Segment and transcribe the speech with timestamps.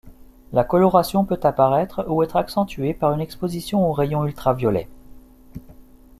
[0.51, 4.89] La coloration peut apparaître ou être accentuée par une exposition aux rayons ultra-violets.